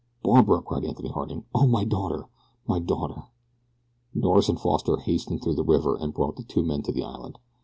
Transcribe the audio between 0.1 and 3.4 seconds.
"Barbara!" cried Anthony Harding. "O my daughter! My daughter!"